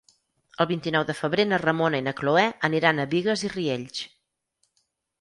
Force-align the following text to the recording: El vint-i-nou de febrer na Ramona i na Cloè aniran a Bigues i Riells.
El 0.63 0.67
vint-i-nou 0.71 1.05
de 1.09 1.15
febrer 1.19 1.45
na 1.51 1.59
Ramona 1.63 2.01
i 2.03 2.07
na 2.09 2.15
Cloè 2.23 2.49
aniran 2.71 3.05
a 3.05 3.09
Bigues 3.15 3.47
i 3.51 3.55
Riells. 3.57 4.05